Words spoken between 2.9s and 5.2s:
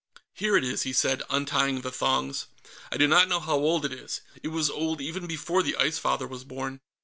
"I do not know how old it is. It was old